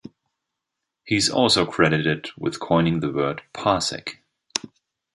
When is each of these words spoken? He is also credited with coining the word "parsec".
He 1.03 1.15
is 1.15 1.29
also 1.29 1.63
credited 1.63 2.29
with 2.35 2.59
coining 2.59 3.01
the 3.01 3.11
word 3.11 3.43
"parsec". 3.53 4.15